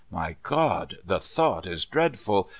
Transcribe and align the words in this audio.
My 0.09 0.35
God 0.41 0.97
the 1.05 1.19
thought 1.19 1.67
is 1.67 1.85
dreadful! 1.85 2.49